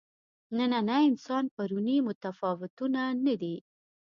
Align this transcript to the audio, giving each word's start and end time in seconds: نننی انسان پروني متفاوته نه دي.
نننی 0.57 1.01
انسان 1.11 1.43
پروني 1.55 1.97
متفاوته 2.07 2.85
نه 3.25 3.33
دي. 3.41 3.55